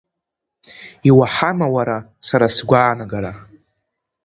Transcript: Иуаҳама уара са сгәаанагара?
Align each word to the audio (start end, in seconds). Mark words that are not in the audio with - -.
Иуаҳама 1.07 1.67
уара 1.75 1.97
са 2.25 2.37
сгәаанагара? 2.55 3.31